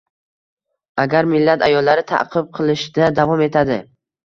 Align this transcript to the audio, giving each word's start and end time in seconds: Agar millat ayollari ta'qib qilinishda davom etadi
Agar 1.03 1.29
millat 1.33 1.67
ayollari 1.67 2.05
ta'qib 2.15 2.51
qilinishda 2.59 3.13
davom 3.23 3.47
etadi 3.51 3.81